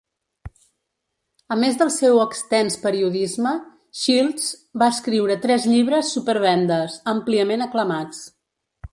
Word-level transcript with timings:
A 1.55 1.57
més 1.63 1.75
del 1.81 1.89
seu 1.95 2.21
extens 2.21 2.77
periodisme, 2.85 3.51
Shilts 4.03 4.47
va 4.83 4.87
escriure 4.93 5.35
tres 5.43 5.67
llibres 5.73 6.09
supervendes, 6.15 6.97
àmpliament 7.13 7.65
aclamats. 7.67 8.23